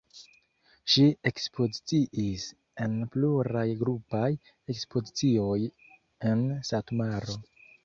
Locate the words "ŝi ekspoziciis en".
0.93-2.97